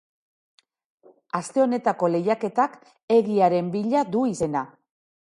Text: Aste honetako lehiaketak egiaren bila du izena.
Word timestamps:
Aste 1.41 1.63
honetako 1.67 2.11
lehiaketak 2.15 2.81
egiaren 3.21 3.73
bila 3.79 4.07
du 4.17 4.29
izena. 4.37 4.69